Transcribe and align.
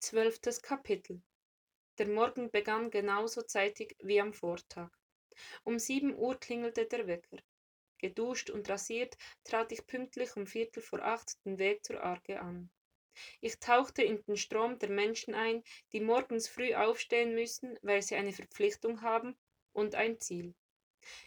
Zwölftes 0.00 0.62
Kapitel 0.62 1.20
Der 1.98 2.06
Morgen 2.06 2.52
begann 2.52 2.88
genauso 2.88 3.42
zeitig 3.42 3.96
wie 4.00 4.20
am 4.20 4.32
Vortag. 4.32 4.90
Um 5.64 5.80
sieben 5.80 6.14
Uhr 6.14 6.38
klingelte 6.38 6.86
der 6.86 7.08
Wecker. 7.08 7.38
Geduscht 7.98 8.48
und 8.48 8.68
rasiert 8.68 9.18
trat 9.42 9.72
ich 9.72 9.84
pünktlich 9.88 10.36
um 10.36 10.46
Viertel 10.46 10.84
vor 10.84 11.02
acht 11.02 11.44
den 11.44 11.58
Weg 11.58 11.84
zur 11.84 12.00
Arge 12.00 12.40
an. 12.40 12.70
Ich 13.40 13.58
tauchte 13.58 14.04
in 14.04 14.22
den 14.22 14.36
Strom 14.36 14.78
der 14.78 14.90
Menschen 14.90 15.34
ein, 15.34 15.64
die 15.92 16.00
morgens 16.00 16.48
früh 16.48 16.74
aufstehen 16.74 17.34
müssen, 17.34 17.76
weil 17.82 18.00
sie 18.00 18.14
eine 18.14 18.32
Verpflichtung 18.32 19.02
haben 19.02 19.36
und 19.72 19.96
ein 19.96 20.20
Ziel. 20.20 20.54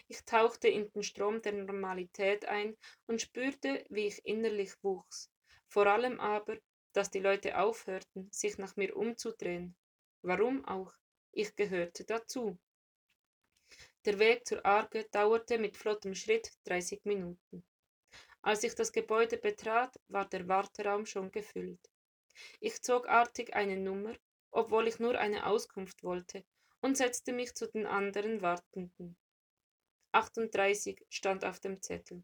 Ich 0.08 0.24
tauchte 0.24 0.70
in 0.70 0.90
den 0.94 1.04
Strom 1.04 1.42
der 1.42 1.52
Normalität 1.52 2.46
ein 2.46 2.78
und 3.06 3.22
spürte, 3.22 3.84
wie 3.90 4.08
ich 4.08 4.26
innerlich 4.26 4.72
wuchs, 4.82 5.30
vor 5.68 5.88
allem 5.88 6.22
aber, 6.22 6.58
dass 6.94 7.10
die 7.10 7.20
Leute 7.20 7.58
aufhörten, 7.58 8.30
sich 8.32 8.57
nach 8.57 8.75
mir 8.75 8.96
umzudrehen. 8.96 9.75
Warum 10.21 10.65
auch? 10.65 10.93
Ich 11.32 11.56
gehörte 11.56 12.04
dazu. 12.04 12.57
Der 14.06 14.20
Weg 14.20 14.48
zur 14.48 14.65
Arge 14.65 15.07
dauerte 15.12 15.57
mit 15.57 15.78
flottem 15.78 16.15
Schritt 16.15 16.51
30 16.65 17.06
Minuten. 17.06 17.64
Als 18.42 18.64
ich 18.64 18.74
das 18.75 18.92
Gebäude 18.92 19.38
betrat, 19.38 20.00
war 20.07 20.28
der 20.28 20.48
Warteraum 20.48 21.06
schon 21.06 21.32
gefüllt. 21.32 21.92
Ich 22.60 22.82
zog 22.82 23.07
artig 23.07 23.54
eine 23.54 23.78
Nummer, 23.78 24.15
obwohl 24.50 24.87
ich 24.87 25.00
nur 25.00 25.18
eine 25.18 25.46
Auskunft 25.46 26.04
wollte, 26.04 26.43
und 26.82 26.98
setzte 26.98 27.34
mich 27.34 27.54
zu 27.54 27.68
den 27.68 27.86
anderen 27.86 28.42
Wartenden. 28.42 29.15
38 30.12 31.06
stand 31.10 31.46
auf 31.46 31.60
dem 31.60 31.82
Zettel. 31.82 32.23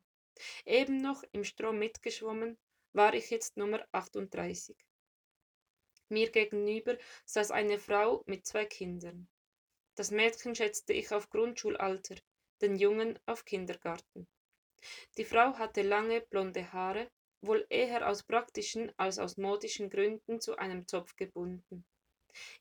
Eben 0.66 1.02
noch 1.02 1.24
im 1.32 1.44
Strom 1.44 1.80
mitgeschwommen, 1.80 2.58
war 2.98 3.14
ich 3.14 3.30
jetzt 3.30 3.58
Nummer 3.58 3.88
38. 3.92 4.76
Mir 6.10 6.32
gegenüber 6.32 6.98
saß 7.26 7.52
eine 7.52 7.78
Frau 7.78 8.24
mit 8.26 8.48
zwei 8.48 8.66
Kindern. 8.66 9.28
Das 9.94 10.10
Mädchen 10.10 10.56
schätzte 10.56 10.94
ich 10.94 11.12
auf 11.12 11.30
Grundschulalter, 11.30 12.16
den 12.60 12.76
Jungen 12.76 13.20
auf 13.28 13.46
Kindergarten. 13.46 14.28
Die 15.16 15.26
Frau 15.26 15.60
hatte 15.60 15.84
lange 15.84 16.22
blonde 16.22 16.74
Haare, 16.74 17.12
wohl 17.42 17.68
eher 17.70 18.10
aus 18.10 18.24
praktischen 18.24 18.92
als 18.98 19.20
aus 19.20 19.38
modischen 19.38 19.92
Gründen 19.92 20.42
zu 20.42 20.58
einem 20.58 20.88
Zopf 20.88 21.16
gebunden. 21.16 21.86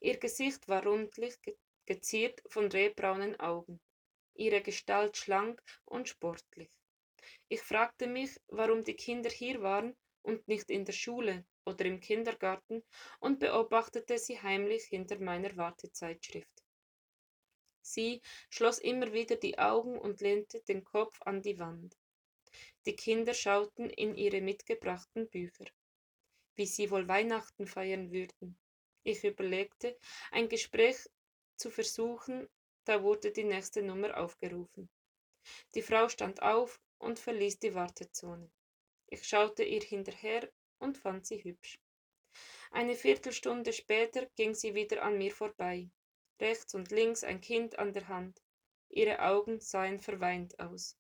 Ihr 0.00 0.18
Gesicht 0.18 0.68
war 0.68 0.84
rundlich, 0.84 1.38
geziert 1.86 2.42
von 2.46 2.70
rehbraunen 2.70 3.40
Augen, 3.40 3.80
ihre 4.34 4.60
Gestalt 4.60 5.16
schlank 5.16 5.62
und 5.86 6.10
sportlich. 6.10 6.68
Ich 7.48 7.62
fragte 7.62 8.06
mich, 8.06 8.38
warum 8.48 8.84
die 8.84 8.96
Kinder 8.96 9.30
hier 9.30 9.62
waren 9.62 9.96
und 10.26 10.46
nicht 10.48 10.70
in 10.70 10.84
der 10.84 10.92
Schule 10.92 11.46
oder 11.64 11.84
im 11.84 12.00
Kindergarten 12.00 12.82
und 13.20 13.38
beobachtete 13.38 14.18
sie 14.18 14.40
heimlich 14.42 14.84
hinter 14.84 15.18
meiner 15.18 15.56
Wartezeitschrift. 15.56 16.64
Sie 17.80 18.20
schloss 18.50 18.78
immer 18.80 19.12
wieder 19.12 19.36
die 19.36 19.58
Augen 19.58 19.96
und 19.98 20.20
lehnte 20.20 20.60
den 20.62 20.84
Kopf 20.84 21.22
an 21.22 21.40
die 21.42 21.58
Wand. 21.60 21.96
Die 22.84 22.96
Kinder 22.96 23.32
schauten 23.32 23.88
in 23.90 24.16
ihre 24.16 24.40
mitgebrachten 24.40 25.28
Bücher, 25.28 25.66
wie 26.56 26.66
sie 26.66 26.90
wohl 26.90 27.06
Weihnachten 27.06 27.66
feiern 27.66 28.10
würden. 28.10 28.58
Ich 29.04 29.22
überlegte, 29.22 29.96
ein 30.32 30.48
Gespräch 30.48 30.96
zu 31.56 31.70
versuchen, 31.70 32.48
da 32.84 33.02
wurde 33.02 33.30
die 33.30 33.44
nächste 33.44 33.82
Nummer 33.82 34.16
aufgerufen. 34.16 34.88
Die 35.74 35.82
Frau 35.82 36.08
stand 36.08 36.42
auf 36.42 36.80
und 36.98 37.20
verließ 37.20 37.60
die 37.60 37.74
Wartezone. 37.74 38.50
Ich 39.08 39.26
schaute 39.26 39.62
ihr 39.62 39.82
hinterher 39.82 40.50
und 40.78 40.98
fand 40.98 41.26
sie 41.26 41.42
hübsch. 41.42 41.78
Eine 42.70 42.94
Viertelstunde 42.94 43.72
später 43.72 44.26
ging 44.36 44.54
sie 44.54 44.74
wieder 44.74 45.02
an 45.02 45.18
mir 45.18 45.32
vorbei. 45.32 45.88
Rechts 46.40 46.74
und 46.74 46.90
links 46.90 47.24
ein 47.24 47.40
Kind 47.40 47.78
an 47.78 47.92
der 47.92 48.08
Hand. 48.08 48.42
Ihre 48.88 49.20
Augen 49.20 49.60
sahen 49.60 50.00
verweint 50.00 50.58
aus. 50.58 50.98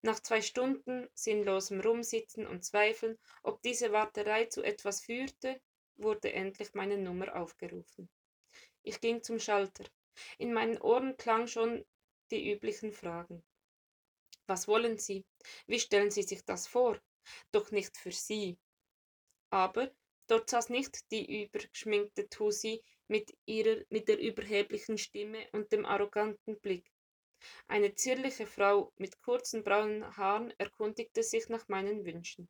Nach 0.00 0.18
zwei 0.18 0.42
Stunden 0.42 1.08
sinnlosem 1.14 1.80
Rumsitzen 1.80 2.46
und 2.46 2.64
Zweifeln, 2.64 3.18
ob 3.42 3.62
diese 3.62 3.92
Warterei 3.92 4.46
zu 4.46 4.62
etwas 4.62 5.00
führte, 5.00 5.60
wurde 5.96 6.32
endlich 6.32 6.74
meine 6.74 6.98
Nummer 6.98 7.36
aufgerufen. 7.36 8.08
Ich 8.82 9.00
ging 9.00 9.22
zum 9.22 9.38
Schalter. 9.38 9.84
In 10.38 10.52
meinen 10.52 10.80
Ohren 10.80 11.16
klang 11.16 11.46
schon 11.46 11.84
die 12.30 12.52
üblichen 12.52 12.92
Fragen. 12.92 13.44
Was 14.46 14.68
wollen 14.68 14.98
Sie? 14.98 15.24
Wie 15.66 15.80
stellen 15.80 16.10
Sie 16.10 16.22
sich 16.22 16.44
das 16.44 16.66
vor? 16.66 17.00
Doch 17.52 17.70
nicht 17.70 17.96
für 17.96 18.12
Sie. 18.12 18.58
Aber 19.50 19.90
dort 20.26 20.50
saß 20.50 20.70
nicht 20.70 21.10
die 21.10 21.44
übergeschminkte 21.44 22.28
Tusi 22.28 22.82
mit, 23.08 23.32
ihrer, 23.46 23.84
mit 23.90 24.08
der 24.08 24.18
überheblichen 24.18 24.98
Stimme 24.98 25.48
und 25.52 25.70
dem 25.72 25.84
arroganten 25.84 26.58
Blick. 26.60 26.90
Eine 27.66 27.94
zierliche 27.94 28.46
Frau 28.46 28.92
mit 28.96 29.20
kurzen 29.20 29.64
braunen 29.64 30.16
Haaren 30.16 30.52
erkundigte 30.58 31.22
sich 31.22 31.48
nach 31.48 31.68
meinen 31.68 32.04
Wünschen. 32.04 32.48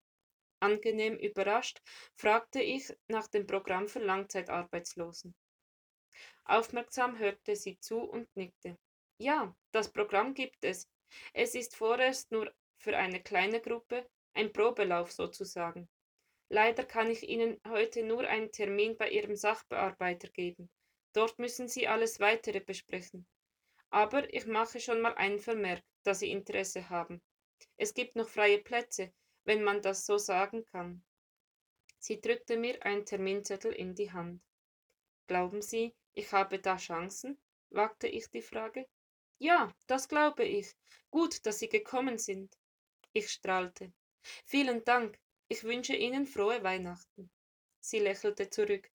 Angenehm 0.61 1.17
überrascht 1.17 1.81
fragte 2.15 2.63
ich 2.63 2.95
nach 3.09 3.27
dem 3.27 3.47
Programm 3.47 3.89
für 3.89 3.99
Langzeitarbeitslosen. 3.99 5.35
Aufmerksam 6.45 7.19
hörte 7.19 7.57
sie 7.57 7.79
zu 7.81 7.99
und 7.99 8.29
nickte. 8.37 8.79
Ja, 9.19 9.57
das 9.73 9.91
Programm 9.91 10.35
gibt 10.35 10.63
es. 10.65 10.89
Es 11.33 11.55
ist 11.55 11.77
vorerst 11.77 12.31
nur 12.33 12.53
für 12.77 12.97
eine 12.97 13.23
kleine 13.23 13.61
Gruppe, 13.61 14.09
ein 14.35 14.53
Probelauf 14.53 15.13
sozusagen. 15.13 15.89
Leider 16.49 16.85
kann 16.85 17.11
ich 17.11 17.29
Ihnen 17.29 17.61
heute 17.67 18.03
nur 18.03 18.27
einen 18.29 18.53
Termin 18.53 18.97
bei 18.97 19.11
Ihrem 19.11 19.37
Sachbearbeiter 19.37 20.29
geben. 20.29 20.71
Dort 21.13 21.39
müssen 21.39 21.69
Sie 21.69 21.89
alles 21.89 22.21
weitere 22.21 22.61
besprechen. 22.61 23.27
Aber 23.91 24.33
ich 24.33 24.47
mache 24.47 24.81
schon 24.81 25.01
mal 25.01 25.15
einen 25.15 25.39
Vermerk, 25.39 25.83
dass 26.03 26.21
Sie 26.21 26.31
Interesse 26.31 26.89
haben. 26.91 27.23
Es 27.77 27.95
gibt 27.95 28.17
noch 28.17 28.29
freie 28.29 28.59
Plätze, 28.59 29.13
wenn 29.45 29.63
man 29.63 29.83
das 29.83 30.07
so 30.07 30.19
sagen 30.19 30.65
kann. 30.67 31.03
Sie 31.99 32.21
drückte 32.21 32.57
mir 32.57 32.85
einen 32.85 33.07
Terminzettel 33.07 33.73
in 33.73 33.95
die 33.95 34.13
Hand. 34.13 34.43
Glauben 35.27 35.63
Sie, 35.63 35.95
ich 36.15 36.33
habe 36.33 36.59
da 36.59 36.77
Chancen? 36.77 37.41
wagte 37.71 38.09
ich 38.09 38.29
die 38.29 38.43
Frage. 38.43 38.87
Ja, 39.39 39.75
das 39.87 40.09
glaube 40.09 40.45
ich. 40.45 40.75
Gut, 41.11 41.45
dass 41.47 41.59
Sie 41.59 41.69
gekommen 41.69 42.19
sind. 42.19 42.57
Ich 43.13 43.31
strahlte. 43.31 43.93
Vielen 44.45 44.85
Dank. 44.85 45.19
Ich 45.49 45.65
wünsche 45.65 45.95
Ihnen 45.95 46.27
frohe 46.27 46.63
Weihnachten. 46.63 47.31
Sie 47.81 47.99
lächelte 47.99 48.49
zurück. 48.49 48.91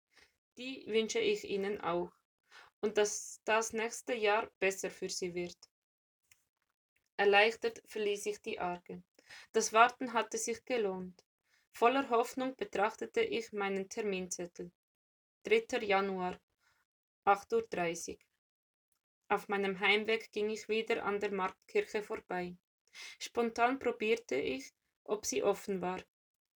Die 0.57 0.85
wünsche 0.88 1.19
ich 1.19 1.44
Ihnen 1.44 1.81
auch. 1.81 2.12
Und 2.81 2.97
dass 2.97 3.41
das 3.44 3.74
nächste 3.74 4.13
Jahr 4.13 4.50
besser 4.59 4.90
für 4.90 5.09
Sie 5.09 5.34
wird. 5.34 5.57
Erleichtert 7.18 7.81
verließ 7.88 8.25
ich 8.28 8.41
die 8.41 8.59
Arge. 8.59 9.01
Das 9.51 9.74
Warten 9.74 10.13
hatte 10.13 10.38
sich 10.38 10.63
gelohnt. 10.66 11.25
Voller 11.72 12.09
Hoffnung 12.09 12.56
betrachtete 12.56 13.22
ich 13.22 13.51
meinen 13.51 13.90
Terminzettel. 13.90 14.72
3. 15.44 15.84
Januar, 15.84 16.40
8.30 17.25 18.12
Uhr. 18.12 18.18
Auf 19.28 19.47
meinem 19.47 19.80
Heimweg 19.80 20.31
ging 20.31 20.50
ich 20.50 20.69
wieder 20.69 21.03
an 21.03 21.19
der 21.19 21.31
Marktkirche 21.31 22.03
vorbei. 22.03 22.56
Spontan 23.19 23.80
probierte 23.80 24.36
ich, 24.36 24.72
ob 25.03 25.25
sie 25.25 25.44
offen 25.44 25.81
war, 25.81 26.02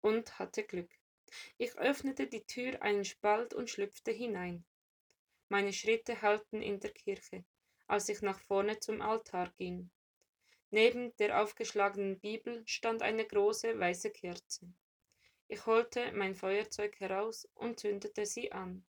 und 0.01 0.39
hatte 0.39 0.65
Glück. 0.65 0.91
Ich 1.59 1.77
öffnete 1.77 2.27
die 2.27 2.45
Tür 2.45 2.83
einen 2.83 3.05
Spalt 3.05 3.55
und 3.55 3.71
schlüpfte 3.71 4.11
hinein. 4.11 4.65
Meine 5.49 5.73
Schritte 5.73 6.21
hallten 6.23 6.61
in 6.61 6.81
der 6.81 6.93
Kirche, 6.93 7.45
als 7.87 8.09
ich 8.09 8.21
nach 8.21 8.41
vorne 8.41 8.81
zum 8.81 9.01
Altar 9.01 9.53
ging. 9.59 9.91
Neben 10.71 11.17
der 11.17 11.41
aufgeschlagenen 11.41 12.19
Bibel 12.19 12.63
stand 12.67 13.03
eine 13.03 13.25
große 13.25 13.79
weiße 13.79 14.11
Kerze. 14.11 14.73
Ich 15.49 15.65
holte 15.67 16.11
mein 16.13 16.35
Feuerzeug 16.35 16.99
heraus 16.99 17.49
und 17.55 17.79
zündete 17.79 18.27
sie 18.27 18.51
an. 18.51 18.85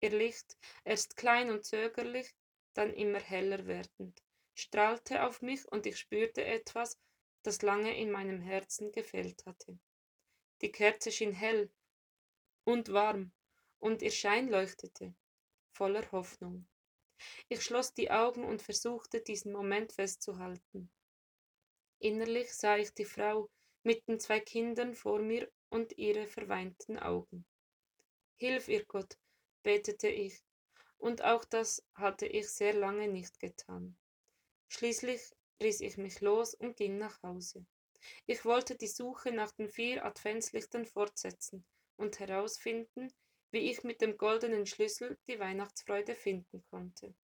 Ihr 0.00 0.10
Licht, 0.10 0.56
erst 0.84 1.16
klein 1.16 1.50
und 1.50 1.64
zögerlich, 1.64 2.32
dann 2.74 2.92
immer 2.92 3.20
heller 3.20 3.66
werdend, 3.66 4.22
strahlte 4.54 5.24
auf 5.26 5.42
mich 5.42 5.66
und 5.70 5.86
ich 5.86 5.98
spürte 5.98 6.44
etwas, 6.44 6.98
das 7.42 7.62
lange 7.62 7.96
in 7.96 8.10
meinem 8.10 8.40
Herzen 8.40 8.92
gefehlt 8.92 9.44
hatte. 9.46 9.78
Die 10.60 10.70
Kerze 10.72 11.10
schien 11.10 11.32
hell 11.32 11.70
und 12.64 12.92
warm, 12.92 13.32
und 13.78 14.02
ihr 14.02 14.10
Schein 14.10 14.48
leuchtete, 14.48 15.14
voller 15.72 16.10
Hoffnung. 16.12 16.66
Ich 17.48 17.62
schloss 17.62 17.94
die 17.94 18.10
Augen 18.10 18.44
und 18.44 18.62
versuchte, 18.62 19.20
diesen 19.20 19.52
Moment 19.52 19.92
festzuhalten. 19.92 20.90
Innerlich 21.98 22.52
sah 22.52 22.76
ich 22.76 22.94
die 22.94 23.04
Frau 23.04 23.50
mit 23.82 24.06
den 24.08 24.20
zwei 24.20 24.40
Kindern 24.40 24.94
vor 24.94 25.18
mir 25.18 25.50
und 25.68 25.96
ihre 25.98 26.26
verweinten 26.26 26.98
Augen. 26.98 27.44
Hilf 28.36 28.68
ihr 28.68 28.84
Gott, 28.84 29.18
betete 29.62 30.08
ich, 30.08 30.42
und 31.00 31.24
auch 31.24 31.44
das 31.44 31.82
hatte 31.94 32.26
ich 32.26 32.48
sehr 32.50 32.74
lange 32.74 33.08
nicht 33.08 33.40
getan. 33.40 33.96
Schließlich 34.68 35.20
riss 35.62 35.80
ich 35.80 35.96
mich 35.96 36.20
los 36.20 36.54
und 36.54 36.76
ging 36.76 36.98
nach 36.98 37.22
Hause. 37.22 37.66
Ich 38.26 38.44
wollte 38.44 38.76
die 38.76 38.86
Suche 38.86 39.32
nach 39.32 39.52
den 39.52 39.68
vier 39.68 40.04
Adventslichtern 40.04 40.86
fortsetzen 40.86 41.64
und 41.96 42.18
herausfinden, 42.18 43.12
wie 43.50 43.70
ich 43.70 43.82
mit 43.82 44.00
dem 44.00 44.16
goldenen 44.16 44.66
Schlüssel 44.66 45.18
die 45.26 45.38
Weihnachtsfreude 45.38 46.14
finden 46.14 46.62
konnte. 46.70 47.14